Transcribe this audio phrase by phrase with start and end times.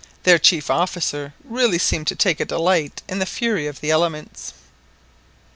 [0.23, 4.51] Their chief officer really seemed to take a delight in the fury of the elements.